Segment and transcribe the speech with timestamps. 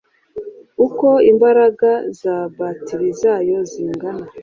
[0.85, 1.89] uko imbaraga
[2.19, 4.25] za batiri zayo zingana